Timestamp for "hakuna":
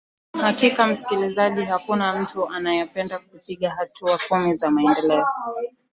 1.63-2.21